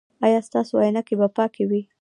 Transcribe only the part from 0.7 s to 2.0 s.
عینکې به پاکې وي؟